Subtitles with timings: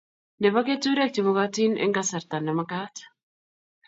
[0.43, 2.95] Nebo keturek chemokotin eng kasarta ne magat